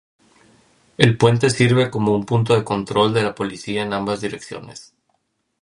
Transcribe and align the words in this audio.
El 0.97 1.15
puente 1.15 1.51
sirve 1.51 1.91
como 1.91 2.15
un 2.15 2.25
punto 2.25 2.55
de 2.55 2.63
control 2.63 3.13
de 3.13 3.21
la 3.21 3.35
policía 3.35 3.83
en 3.83 3.93
ambas 3.93 4.19
direcciones. 4.21 4.95